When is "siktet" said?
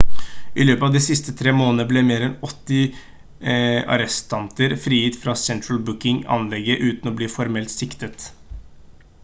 7.77-8.27